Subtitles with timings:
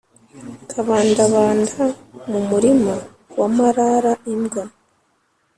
[0.69, 1.83] kabandabanda
[2.29, 2.93] mu murima
[3.39, 4.63] wa marara-imbwa.